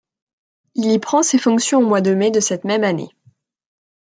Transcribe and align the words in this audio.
Il 0.73 0.91
y 0.91 0.97
prend 0.97 1.21
ses 1.21 1.37
fonctions 1.37 1.77
au 1.77 1.85
mois 1.87 2.01
de 2.01 2.15
mai 2.15 2.31
de 2.31 2.39
cette 2.39 2.63
même 2.63 2.83
année. 2.83 3.09